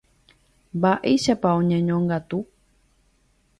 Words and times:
Mba'éichapa 0.77 1.49
oñeñongatu. 1.59 2.37